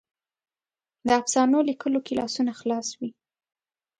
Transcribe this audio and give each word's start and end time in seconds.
د 1.07 1.09
افسانو 1.21 1.57
لیکلو 1.69 1.99
کې 2.05 2.13
لاسونه 2.19 2.51
خلاص 2.59 2.87
وي. 2.99 3.09